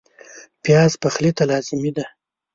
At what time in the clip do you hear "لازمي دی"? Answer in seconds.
1.51-2.05